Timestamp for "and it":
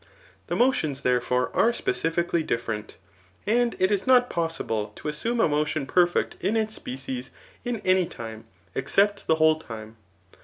3.45-3.91